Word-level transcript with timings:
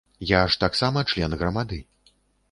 Я 0.29 0.37
ж 0.53 0.57
таксама 0.63 1.03
член 1.13 1.35
грамады. 1.41 1.79